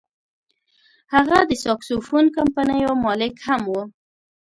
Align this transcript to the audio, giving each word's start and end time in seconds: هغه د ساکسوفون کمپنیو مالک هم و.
هغه 1.13 1.37
د 1.49 1.51
ساکسوفون 1.63 2.25
کمپنیو 2.37 2.91
مالک 3.05 3.35
هم 3.47 3.61
و. 3.71 3.75